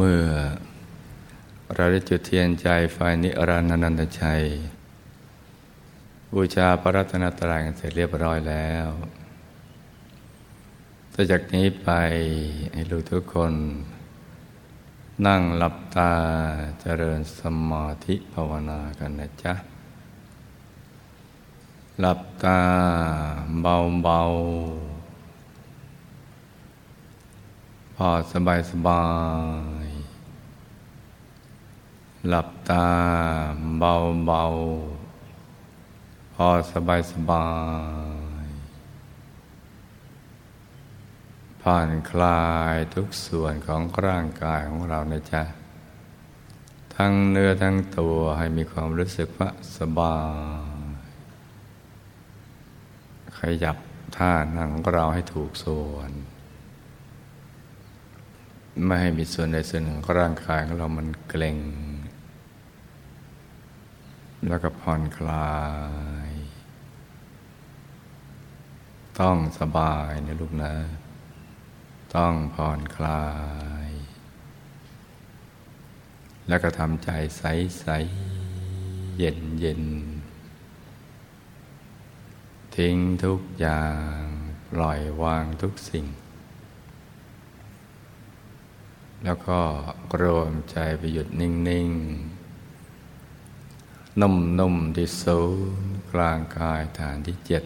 [0.00, 0.26] เมื่อ
[1.74, 4.42] เราได้จุดเทียนใจไฟนิรันดนันตชัย
[6.34, 8.88] บูชาพระรัตนตรัยกันเสร็จเรียบร้อยแล้ว
[11.12, 11.88] ต่อจากนี้ไป
[12.72, 13.52] ให้ลูกทุกคน
[15.26, 16.12] นั่งหลับตา
[16.80, 17.40] เจริญส
[17.70, 19.54] มาธิภาวนากันนะจ๊ะ
[22.00, 22.60] หลับตา
[23.62, 24.98] เบาๆ
[27.94, 29.02] พอสบายสบา
[29.77, 29.77] ย
[32.26, 32.88] หลับตา
[33.78, 37.46] เบาๆพอสบายสบา
[38.46, 38.48] ย
[41.60, 42.42] ผ่อนคลา
[42.74, 45.42] ยทุกส่วนของร่างกายของเรานะจ๊ะ
[46.94, 49.48] ทั้งเนื้อทั้งตัวให้มีความรู้สึกว่า
[49.78, 50.16] สบา
[50.86, 50.88] ย
[53.38, 53.76] ขยับ
[54.16, 56.12] ท่านั่งของเราให้ถูกส่วน
[58.84, 61.56] ไม่ให้มีส่วนใดส่วนหนึ่งของร่างกายของเรามันเกร็ง
[64.46, 65.56] แล้วก็ผ่อนคลา
[66.28, 66.30] ย
[69.20, 70.74] ต้องสบายนะลูกนะ
[72.16, 73.26] ต้องผ่อนคลา
[73.86, 73.90] ย
[76.48, 77.42] แล้วก็ทำใจใส
[77.80, 77.86] ใส
[79.16, 79.82] เย็นเย็น
[82.76, 83.86] ทิ้งทุกอย่า
[84.18, 84.20] ง
[84.70, 86.06] ปล่อยวางทุกสิ่ง
[89.24, 89.60] แล้วก็
[90.22, 92.37] รวมใจไปหยุดนิ่ง ๆ
[94.20, 95.40] นุ่มๆที่ศู
[95.82, 97.64] นย์กลางกายฐานที่เจ็ด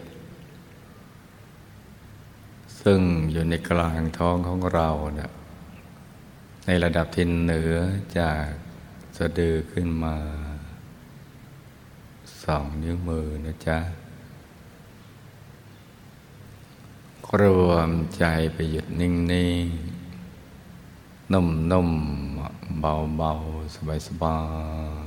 [2.81, 3.01] ซึ่ง
[3.31, 5.31] อยู่ในกลางท้องของเราเนะ
[6.65, 7.75] ในระดับที่เหนือ
[8.19, 8.45] จาก
[9.17, 10.15] สะดือขึ้นมา
[12.43, 13.79] สองนิ้วมือนะจ๊ะ
[17.41, 23.75] รวมใจไปหยุดนิ่งๆ นุ่มๆ เบาๆ
[24.07, 24.37] สบา
[25.01, 25.02] ยๆ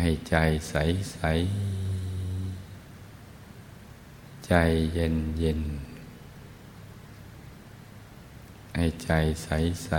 [0.00, 0.36] ให้ใจ
[0.68, 0.74] ใส
[1.12, 1.18] ใส
[4.46, 4.52] ใจ
[4.92, 5.60] เย็นเย็น
[8.76, 9.10] ให้ใจ
[9.42, 9.48] ใส
[9.84, 9.90] ใส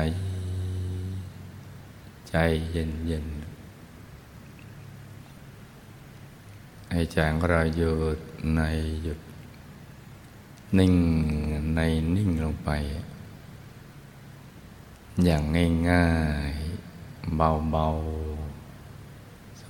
[2.30, 2.36] ใจ
[2.72, 3.26] เย็นเย็น
[6.92, 8.20] ให้ใจของเราหยุด
[8.56, 8.62] ใน
[9.04, 9.20] หยุด
[10.78, 10.96] นิ่ง
[11.76, 11.80] ใน
[12.16, 12.70] นิ่งลงไป
[15.24, 15.44] อย่าง
[15.90, 16.08] ง่า
[16.52, 18.35] ยๆเบาๆ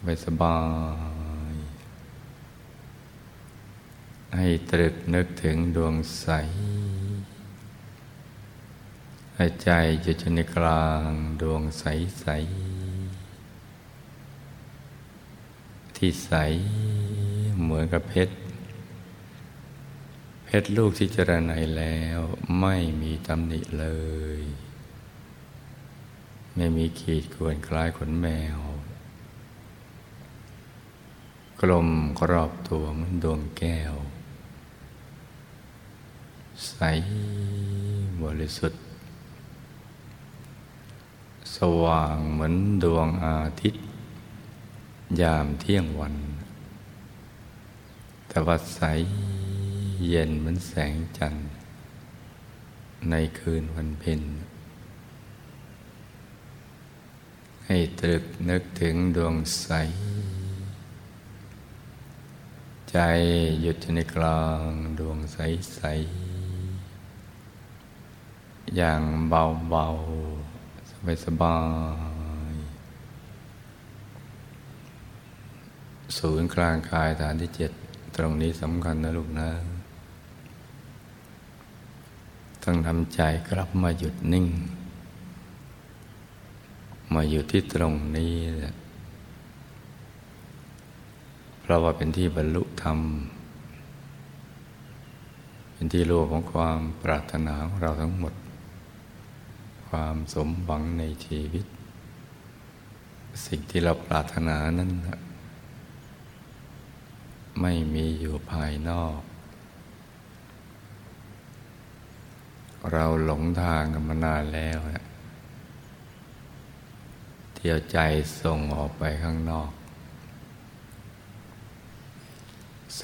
[0.05, 0.59] บายสบา
[1.53, 1.55] ย
[4.35, 6.27] ให้ตรึกนึกถึงดวงใส
[9.35, 9.69] ให้ใจ
[10.05, 11.09] จะอยู่ในกลาง
[11.41, 11.83] ดวงใส
[12.19, 12.27] ใส
[15.95, 16.31] ที่ใส
[17.61, 18.35] เหมือนกับเพชร
[20.45, 22.19] เพชรลูกที่เจริญในแล้ว
[22.59, 23.87] ไม่มีตำหนิเล
[24.39, 24.41] ย
[26.55, 28.27] ไม่มีขีดกวนคล้ายขนแม
[28.57, 28.59] ว
[31.61, 31.89] กลม
[32.19, 33.95] กรอบตัวเหมือนดวงแก้ว
[36.67, 36.79] ใส
[38.21, 38.81] บริสุทธิ์
[41.55, 43.83] สว่างเหมือนดวงอาทิตย์
[45.21, 46.15] ยามเที่ยงวัน
[48.27, 48.81] แต่ว่าใส
[50.07, 51.45] เย็นเหมือนแสงจันทร์
[53.09, 54.21] ในคืนวันเพ็ญ
[57.65, 59.69] ให้ตรึกนึกถึงดวงใส
[62.97, 63.05] ใจ
[63.61, 64.61] หยุดในกลาง
[64.99, 65.81] ดวงใส
[66.69, 69.85] ๆ อย่างเบา
[70.55, 71.57] ๆ สบา
[72.51, 72.53] ย
[76.11, 77.71] ๆ ศูนย์กลางกายฐานที่เจ็ด
[78.15, 79.49] ตรงนี้สำคัญนะลูกนะ
[82.63, 84.47] ต้องทำใจกลับมาหยุดนิ่ง
[87.13, 88.73] มาอยู่ที่ตรงนี้แหละ
[91.65, 92.99] เพราะว่าเป็นที่บรรลุธรรม
[95.73, 98.33] เป็นที่รู้ของความปรารถนาของเราทั้งหมด
[99.87, 101.65] ความสมหวังในชีวิต
[103.45, 104.91] สิ่งที่เราปรารถนานั้น
[107.61, 109.19] ไม่มีอยู่ภายนอก
[112.91, 114.79] เราหลงทางกันมานานแล้ว
[117.55, 117.97] เที่ยวใจ
[118.41, 119.71] ส่งออกไปข้างนอก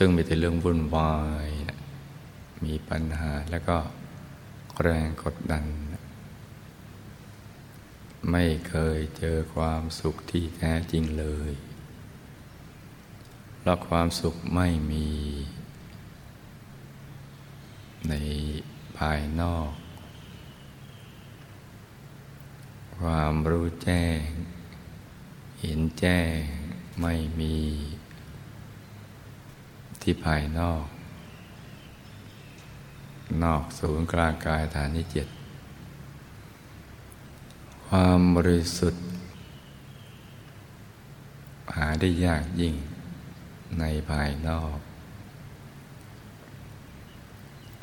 [0.03, 1.15] ซึ่งมีแต่เรื่องวุ่นวา
[1.47, 1.49] ย
[2.63, 3.77] มีปัญหาแล้วก็
[4.81, 5.65] แรงกดดัน
[8.31, 11.51] ไม่เคยเจอความสุขที่แท้จริงเลย
[13.59, 15.09] เพราะความสุขไม่มี
[18.09, 18.13] ใน
[18.97, 19.71] ภายนอก
[22.99, 24.23] ความรู้แจ้ง
[25.59, 26.39] เห็นแจ้ง
[27.01, 27.57] ไม่มี
[30.01, 30.85] ที่ภายนอก
[33.43, 35.27] นอกศูนย์กลางกายฐานที่เจ็ด
[37.87, 39.03] ความบริสุทธิ์
[41.75, 42.75] หาได้ยากยิ่ง
[43.79, 44.77] ในภายนอก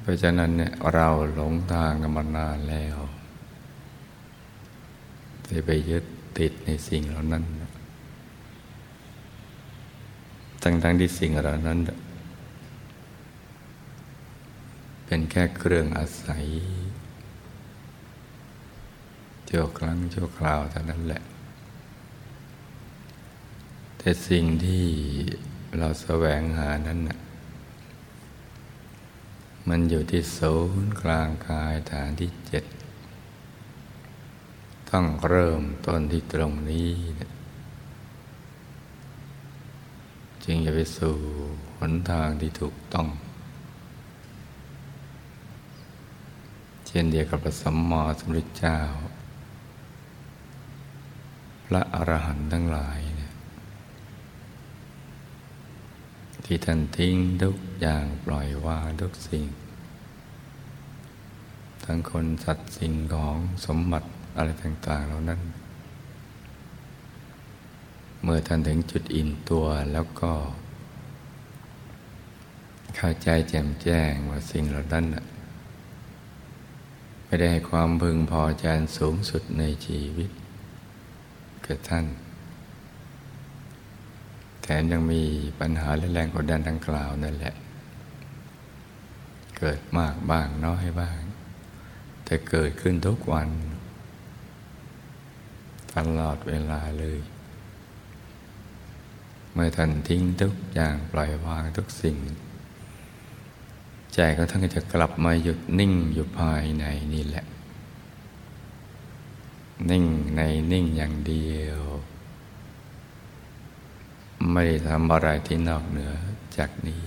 [0.01, 2.97] เพราะฉะนั้นเนี่ยเราหลงทางกันมานานแล้ว
[5.49, 6.05] จะไปยึด
[6.39, 7.45] ติดในสิ่งเหล่านั้น
[10.63, 11.79] ทั้งทั้งที่สิ่งเหล่านั้น
[15.11, 16.47] เป็นแค่เครื่องอาศัย
[19.49, 21.23] ชั่วครั้งชั่วคราวเท่านั้นแหละ
[23.99, 24.87] แต่สิ่งที่
[25.79, 27.19] เราแสวงหานั้นนะ
[29.69, 32.65] มันอยู่ที่ศูนย์กลางกายฐานที่เจ็ด
[34.91, 36.91] ต้องเริ่มต้นที่ตรงนี้
[40.45, 41.17] จึงจะไปสู่
[41.79, 43.09] หนทางที่ถูกต้อง
[46.91, 48.79] เช่นเดียวกับพระสัมมาสัมพุทธเจ้า
[51.67, 53.33] พระอรหันต์ทั้งหลายเนี่ย
[56.45, 59.45] ที่ท่านทิ้งทุกอย่างปล่อยวางทุกสิ่ง
[61.85, 63.37] ทั้งคนสัตว์สิ่งของ
[63.67, 65.41] สมบัติอะไรต่าง ๆ เหล่านั้น
[68.23, 70.33] เมื่อท่านถึงจุดอิ่มตัวแล้วก็
[72.97, 75.05] เข้าใจแจ่มแจ้งว่าสิ่งเหล่านั้น
[77.29, 78.67] ไม่ได้ให้ความพึงพอใจ
[78.99, 80.31] สูงสุดในชีวิต
[81.67, 82.07] กับท่าน
[84.63, 85.23] แถมยังมี
[85.61, 87.55] ปัญหาและแรงกดดันดังกล่าวนั่นแหละ
[89.59, 91.19] เกิดมากบ้างน้อยบ้าง
[92.25, 93.49] แต่เกิดขึ้นทุกวัน
[95.95, 97.21] ตลอดเวลาเลย
[99.53, 102.17] เมื่อท่านทิ้งทุกอย่างปล่อยวางทุกสิ่ง
[104.21, 106.85] ใจก็ท่านก็จะกลับมาหยุดนิ่งอยู่ภายใน
[107.15, 107.45] นี่แหละ
[109.91, 110.05] นิ่ง
[110.37, 110.41] ใน
[110.73, 111.81] นิ่งอย่างเดียว
[114.53, 116.13] ไม่ทำอะไรที่นอกเหนือ
[116.57, 117.03] จากนี้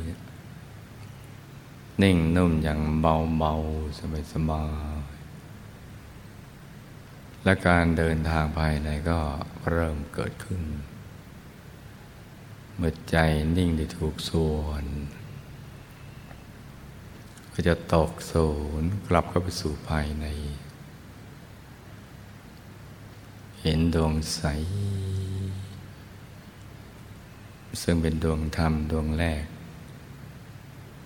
[2.02, 4.00] นิ่งนุ่มอย่างเบาๆ
[4.34, 4.64] สบา
[4.96, 9.20] ยๆและการเดินทางภายในก็
[9.72, 10.62] เริ่มเกิดขึ้น
[12.76, 13.16] เมื่อใจ
[13.58, 14.86] นิ่งได้ถูกส่วน
[17.54, 18.48] ก็จะตกศู
[18.82, 20.26] นย์กลับเข้าไปสู่ภายใน
[23.62, 24.42] เห็นดวงใส
[27.82, 29.46] ซึ่งเป็นดวงธรรมดวงแรก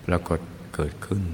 [0.04, 0.40] ปรากฏ
[0.74, 1.24] เกิดขึ้น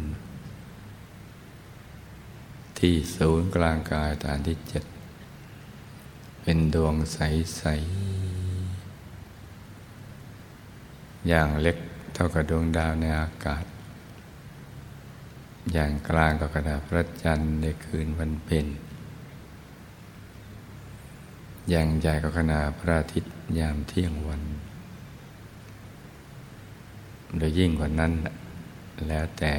[2.78, 4.84] ที่ศูนย์กลางกายฐานที่เจ็ด
[6.42, 8.12] เป็นดวงใส ๆ
[11.28, 11.76] อย่างเล็ก
[12.14, 13.64] เท่ากับดวงดาวในอากาศ
[15.72, 18.66] อย่างกลางก็กระดาษพระจันทร์ในคืนวันเพ็ญ
[21.70, 24.42] อย่างใหญ่ก็ขนาดพระอาทิตย์ยามเที่ยงวัน
[27.38, 28.12] โดยยิ่งกว่านั้น
[29.06, 29.54] แล้วแต่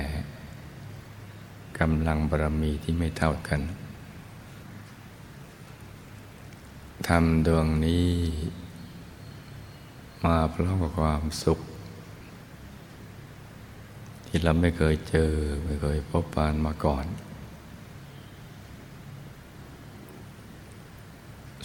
[1.79, 3.61] กำลังบารมีที่ไม่เท่ากัน
[7.07, 8.07] ทำดวงนี้
[10.23, 11.59] มาพร้อมกับความสุข
[14.35, 15.31] ที่เราไม่เคยเจอ
[15.65, 17.05] ไม่เคยพบปานมาก่อน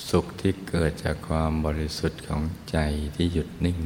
[0.09, 2.79] สุขที่เกิดจากความบริสุทธิ์ของใจ
[3.17, 3.81] ที่หยุดนิ่ง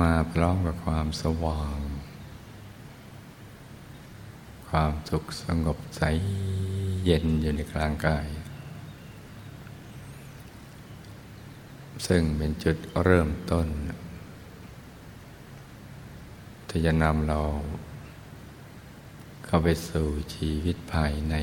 [0.00, 1.78] มาพร้อมกับความสว่าง
[4.68, 6.02] ความสุขสงบใส
[7.04, 8.28] เย็นอยู่ในกลางกาย
[12.06, 13.68] ซึ่งเป็นจุดเริ่มต้น
[16.76, 17.40] ที่จะนำเรา
[19.44, 21.34] เข้าไปสู่ชีวิตภายใน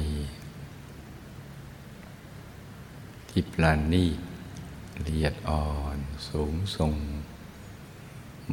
[3.29, 4.05] ที่ปราณี
[5.05, 5.97] ละเอียดอ่อน
[6.27, 6.93] สูงส่ง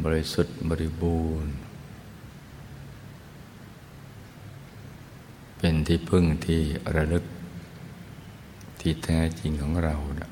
[0.04, 1.54] บริสุทธิ์บริบูรณ์
[5.58, 6.62] เป็นที่พึ่งที่
[6.94, 7.25] ระลึก
[8.80, 10.30] ที่แท้จริงของเรานะ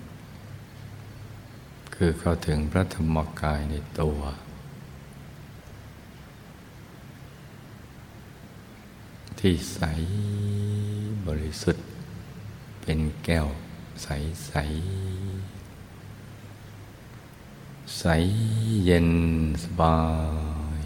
[1.95, 4.21] คือเข้าถึงพระธรรมกายในตัว
[9.41, 9.81] ที่ใส
[11.27, 11.87] บริสุทธิ์
[12.83, 13.47] เป็นแก้ว
[14.03, 14.09] ใส
[14.47, 14.53] ใส
[17.99, 18.05] ใส
[18.85, 19.09] เย็น
[19.65, 19.99] สบา
[20.81, 20.83] ย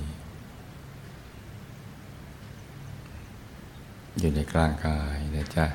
[4.19, 5.67] อยู่ในกลางกายนะจ๊ะ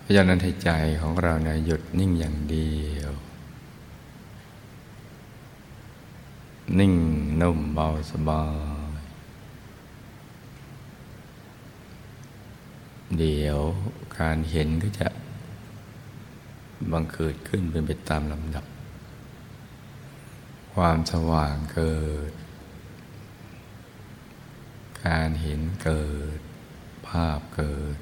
[0.00, 3.12] เพราะฉะนั้นให้ใจของเราเนี่ยหยุดนิ่งอย่างเดียว
[6.78, 6.94] นิ่ง
[7.40, 8.42] นุ่มเบาสบา
[8.78, 8.79] ย
[13.18, 13.58] เดี๋ยว
[14.18, 15.08] การเห็นก็จะ
[16.92, 18.64] บังเกิดขึ้นเป็นไปตามลำดับ
[20.74, 22.00] ความสว่างเกิ
[22.30, 22.32] ด
[25.06, 26.38] การเห็นเกิด
[27.08, 27.98] ภาพเกิด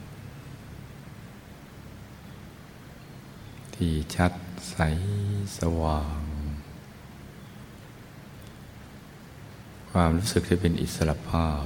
[3.75, 4.33] ที่ชัด
[4.71, 4.77] ใส
[5.59, 6.23] สว่าง
[9.91, 11.65] ความรู้สึกที่เป็นอิสระภาพ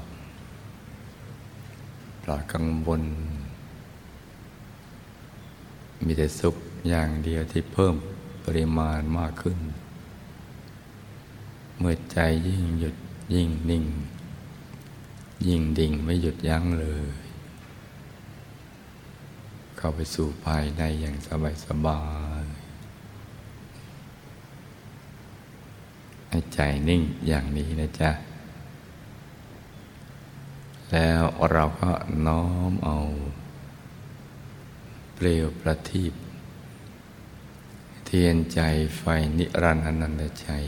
[2.22, 3.02] ปลอดกังวล
[6.04, 6.56] มีแต่สุข
[6.88, 7.94] อย่างเดียวที่เพิ่ม
[8.44, 9.58] ปริมาณมากขึ้น
[11.78, 12.18] เมื่อใจ
[12.48, 12.96] ยิ่งหยุด
[13.34, 13.84] ยิ่งนิ่ง
[15.46, 17.06] ยิ่งดิ่งไม่หยุดยั้งเลย
[19.76, 22.00] เข้าไปสู่ภายในอย่างสบายสบา
[22.42, 22.44] ย
[26.28, 28.10] ให้ใจนิ่งอย่างนี้นะจ๊ะ
[30.90, 31.90] แล้วเราก็
[32.26, 32.96] น้อมเอา
[35.14, 36.14] เปลวประทีป
[38.04, 38.60] เทียนใจ
[38.96, 39.02] ไฟ
[39.38, 40.66] นิรันดร์อนันตชัย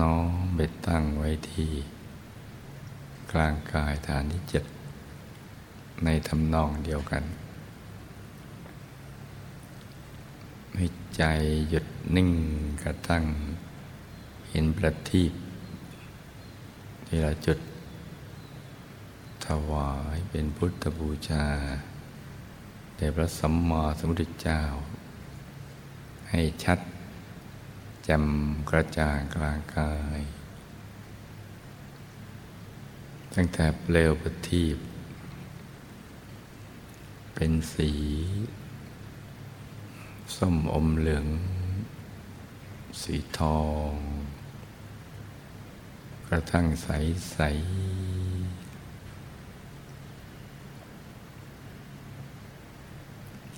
[0.00, 1.70] น้อมไปตั้งไว้ที่
[3.32, 4.64] กลางกายฐานที่เจ็ด
[6.04, 7.24] ในทำนองเดียวกัน
[10.76, 10.84] ให้
[11.16, 11.22] ใจ
[11.68, 12.30] หยุดนิ่ง
[12.82, 13.24] กระตั้ง
[14.50, 15.32] เห็นประทีป
[17.06, 17.58] ที่เราจุด
[19.70, 21.46] วายเป็นพุทธบูชา
[22.96, 24.62] แด่พระสัมมาสัมพุทธเจ้า
[26.30, 26.78] ให้ชัด
[28.04, 28.24] แจ่ม
[28.70, 30.20] กระจ่างกลางกาย
[33.34, 34.78] ตั้งแต่เปลวประทีป
[37.34, 37.92] เป็นสี
[40.36, 41.26] ส้มอมเหลือง
[43.02, 43.92] สีทอง
[46.26, 46.88] กระทั่งใส
[47.32, 47.38] ใส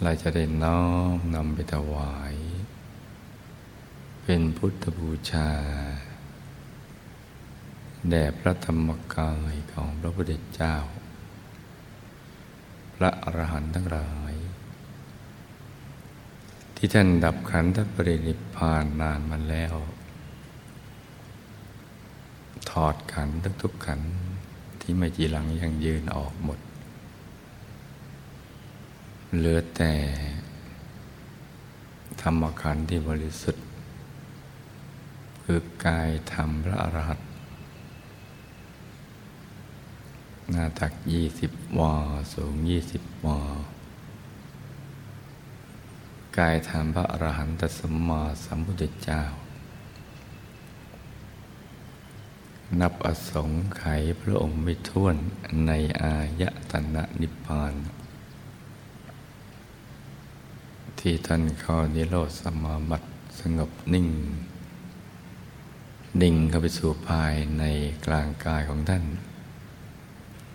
[0.05, 0.83] เราจะได้น้อ
[1.17, 2.35] มนำไปถวาย
[4.25, 5.51] เป็นพุทธบูชา
[8.11, 10.75] แด่พระธรรมกายของพระพุทธเจ้า
[12.97, 14.35] พระอรหันต์ทั้งหลาย
[16.77, 19.75] ที่ท่านดับขันธปรินิพพานนานมาแล้ว
[22.71, 23.29] ถอดขัน
[23.63, 24.01] ทุกๆขัน
[24.81, 26.59] ที่ไม่จีหลังยังยืนออกหมด
[29.39, 29.95] เหลือแต่
[32.23, 33.65] ธรรมขันธ์ที่บริสุทธิ์
[35.45, 37.29] คือกายธรรมพระอรหันต์
[40.51, 41.95] หน้าตักยี่สิบวา
[42.35, 43.41] สูงยี่สิบวา
[46.39, 49.23] กายธรรมพระอรหันตสัมมาสัมพุทธเจ้า
[52.81, 55.17] นับอสงไขยพระองค์ไม่ท้วน
[55.67, 55.71] ใน
[56.03, 57.75] อายตนะนิพพาน
[61.07, 63.09] ที่ท่านเข้านิโรธสมาบัติ
[63.41, 64.09] สงบนิ่ง
[66.23, 67.65] นิ่งเข้าไปสู่ภายใน
[68.07, 69.05] กลางกายของท่าน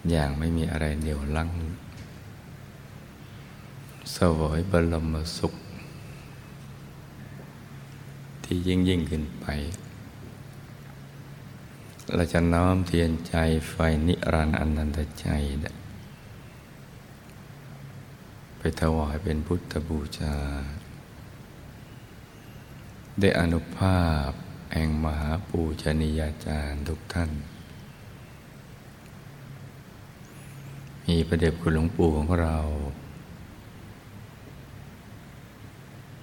[0.09, 1.49] อย่างไม่มีอะไรเหนียวลัง
[4.15, 5.53] สวยบรมสุข
[8.43, 9.45] ที่ยิ่งยิ่งขึ้นไป
[12.15, 13.35] เราจะน้อมเทียนใจ
[13.69, 13.75] ไฟ
[14.07, 15.27] นิรันดร์อนันตใจ
[18.81, 20.35] ถวายเป็นพุทธบูชา
[23.19, 24.29] ได้อนุภาพ
[24.73, 27.31] แห่งมหาปูชนียาจารย์ทุกท่าน
[31.05, 32.57] มีประเด็บคุณหลวงปู่ของเรา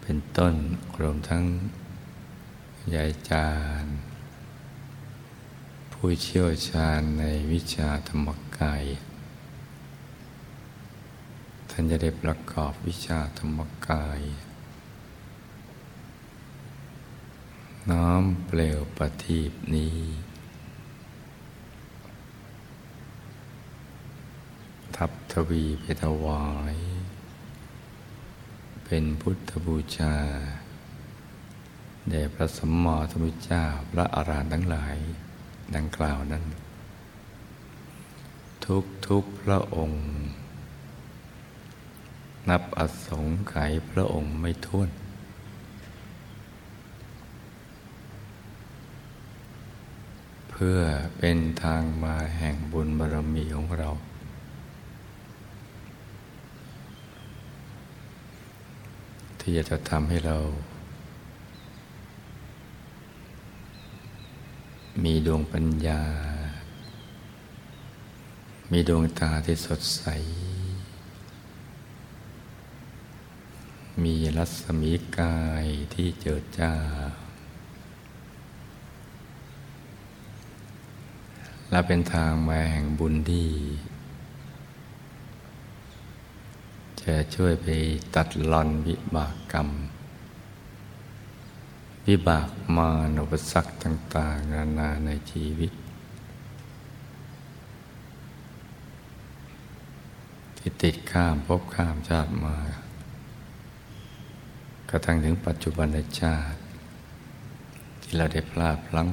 [0.01, 0.55] เป็นต้น
[1.01, 1.45] รวมทั้ง
[2.95, 3.51] ยายจา
[3.83, 3.95] รย์
[5.93, 8.85] ผู้เชี่ยวชาญในวิชาธรรมกาย
[11.77, 14.21] ท่านจะได้ประกอบวิชาธรรมกาย
[17.91, 19.97] น้ำเปลวประทีปนี้
[24.97, 26.77] ทับทวีไปถวาย
[28.85, 30.17] เป็นพุทธบูชา
[32.09, 34.97] แด่พระสมมอธรรมเจ้าพระอารหันต์ทั้งหลาย
[35.75, 36.45] ดังกล่าวนั้น
[38.65, 40.03] ทุกทุกพระองค์
[42.49, 44.91] นับอสงไขยพระองค์ไม่ท้วน
[50.51, 50.79] เพื่อ
[51.19, 53.91] เป็นทางมาแห่งบุญบารมีของเรา
[59.41, 60.39] ที่จะทำให้เรา
[65.05, 66.03] มีดวงปัญญา
[68.73, 70.05] มีดวงตาที่สดใส
[74.03, 76.73] มีรัศมีกายที่เจิดจ้า
[81.71, 83.51] และเป็นทางมาแห่งบุญที่
[87.03, 87.67] จะช่วยไป
[88.15, 89.69] ตัดลอนวิบากกรรม
[92.09, 92.89] วิบากมา
[93.21, 95.73] อุปสรรคต่าง ๆ นานาในชีวิต
[100.57, 102.57] ที่ติดข้ามพบข้ามชาติมา
[104.95, 105.89] ระทั่งถึงปัจจุบัน
[106.21, 106.59] ชาติ
[108.03, 109.11] ที่เราได้พลาดพลั้ง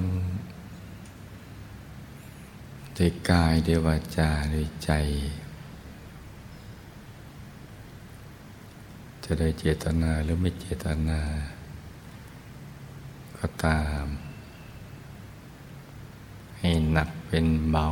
[2.98, 4.92] ด้วยกายด้วยวาจาด้วยใจ
[9.24, 11.22] จะได้เจตนาหรือไม่เจตนา
[13.38, 14.06] ก็ตาม
[16.60, 17.88] ให้หนักเป็นเบา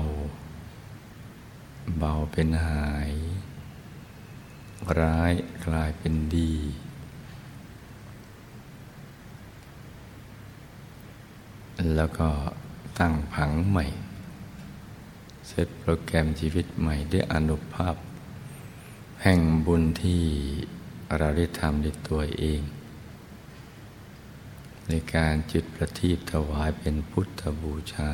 [2.00, 3.12] เบาเป็นหาย
[5.00, 5.34] ร้าย
[5.65, 6.53] กลายเป็นดี
[11.95, 12.29] แล้วก็
[13.00, 13.86] ตั้งผังใหม่
[15.48, 17.95] เซตโปรแกรมชีวิตใหม่ด้วยอนุภาพ
[19.24, 20.24] แห่งบุญที่
[21.17, 22.62] เราได้ทำด้วยตัวเอง
[24.88, 28.12] ในการจุดประทีปถวายเป็นพุทธบูชา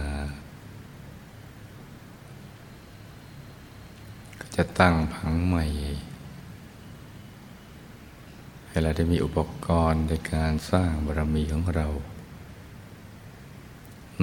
[4.39, 5.65] ก็จะตั้งผังใหม่
[8.67, 11.87] ให้เราได้มีอุปกรณ์ในการสร้างบารมีของเรา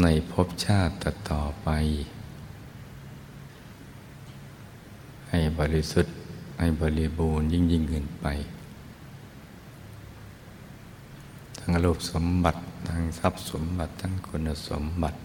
[0.00, 0.92] ในภพชาติ
[1.30, 1.68] ต่อไป
[5.31, 6.14] ให้บริสุทธิ์
[6.59, 8.26] ให้บริบูรณ์ยิ่งยิ่งขึ้นไป
[11.59, 15.18] ทั้งรูปสมบัติ ทั้งทรัพย์สมบัติ ทั้งคุณสมบัติ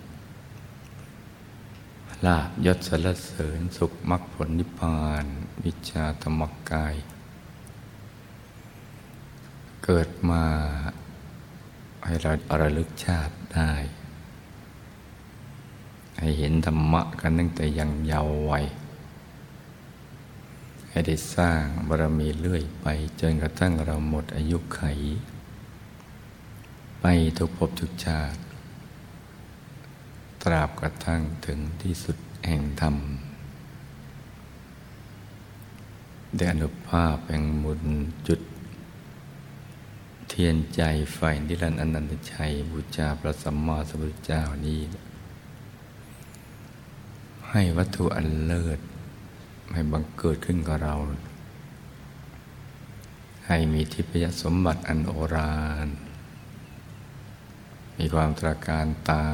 [2.26, 5.26] ลาบยศสรรเสริญสุขมรรคผลนิพพาน
[5.64, 6.96] วิชาธรรมกาย
[9.84, 10.44] เกิดมา
[12.06, 13.74] ให้เราอระลึกชาติได้
[16.20, 18.66] ให้เห็นธรรมะกันตั้งแต่ยังเยาว์วัย
[20.90, 22.88] ให้ได้สร้างบารมีเรื่อยไป
[23.20, 24.82] จนกระทั่งเราหมดอายุไข
[27.02, 27.06] ไป
[27.38, 28.40] ทุกภพทุกชาติ
[30.44, 32.96] ตราบกระทั่งถึงที่สุดแห่งธรรม
[36.36, 37.84] ได้อนุภาพแห่งมุน
[38.28, 38.42] จุด
[40.28, 40.82] เทียนใจ
[41.14, 44.80] ไฟนิรันดร์อนันตชัยบูชาพระสัมมาสัมพุทธเจ้านี้
[47.52, 48.80] ให้วัตถุอันเลิศ
[49.74, 50.96] ให้บังเกิดขึ้นกับเรา
[53.48, 55.88] ให้มีทิพยสมบัติอันโอราน
[57.98, 59.26] มีความตราการตา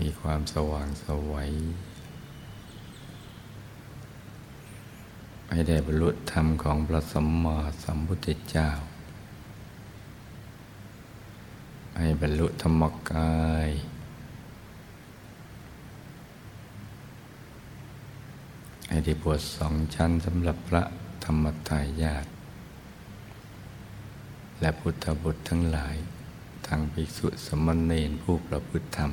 [0.00, 1.52] มีความสว่างสวัย
[5.50, 8.70] ให้ได้บรรลุธรรมของพระสัมมาสัมพุทธเจ้า
[11.98, 13.32] ให้บรรลุธรรมกา
[13.68, 13.70] ย
[18.92, 20.82] ให้ได้บวชสองชั้นสำหรับพระ
[21.24, 22.26] ธรรมทายาท
[24.60, 25.96] และพุทธบุตรทั้งหลาย
[26.66, 29.12] ทางภิกษุสมณเณรผู้ประพฤติธรรม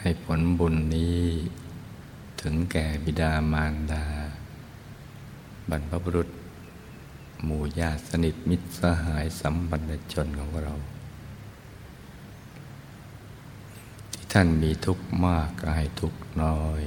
[0.00, 1.22] ให้ผลบุญนี้
[2.40, 4.04] ถึงแก่บิดามารดา
[5.70, 6.28] บรรพบุรุษ
[7.44, 10.74] หมู่ญาติสนิทมิตรสหายสัมบัญชนของเรา
[14.32, 16.82] ท่านมีทุกข์มากก็ให้ทุกข์น้อย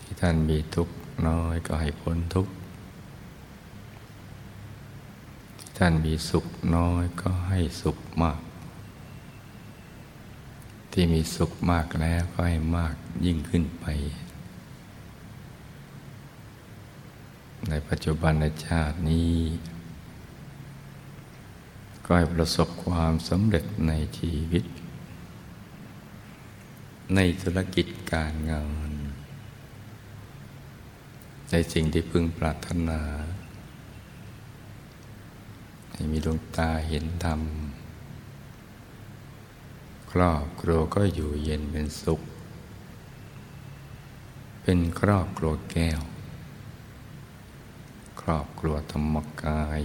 [0.00, 0.94] ที่ท่านมีทุกข์
[1.28, 2.52] น้อยก็ให้พ้นทุกข์
[5.58, 8.40] ที่ท่านมีสุขน้อยก็ให้สุขมาก
[10.92, 13.86] ที่มีสุขมากแล้วก็ให้มากยิ่งขึ้นไป
[17.68, 18.32] ในปัจจุบัน
[18.66, 19.32] ชาตินี้
[22.06, 24.64] ก็ให้ประสบความสำเร็จในชีวิต
[27.14, 28.90] ในธุรกิจการงาน
[31.50, 33.00] ในสิ่งที่พึงปรารถนา
[35.92, 37.40] ให้มีดวงตาเห็นธรรม
[40.12, 42.20] ครอบครัวก็อยู่เย็นเป็นสุข
[44.62, 46.00] เป็นครอบครัวแก้ว
[48.20, 49.80] ครอบครัวธรรมกาย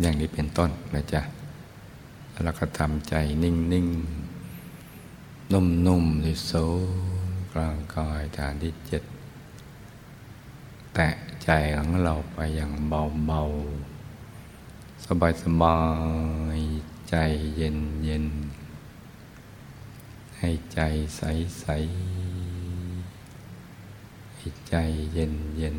[0.00, 1.22] อย่างนี้เป็นต้นนะจ๊ะ
[2.44, 3.88] แล้วก็ทำใจนิ่งนิ่ง
[5.52, 6.52] นุ่มนุ่มที่โซ
[7.52, 9.02] กลางกายฐานที่เจ็ด
[10.94, 11.08] แตะ
[11.44, 13.40] ใจของเราไปอย่างเบาเบา
[15.04, 15.78] สบายสบา
[16.58, 16.60] ย
[17.10, 17.16] ใจ
[17.56, 18.26] เย็นเย็น
[20.38, 20.80] ให้ใจ
[21.16, 21.22] ใส
[21.60, 21.66] ใส
[24.36, 24.74] ให้ใจ
[25.12, 25.78] เย็นเย็น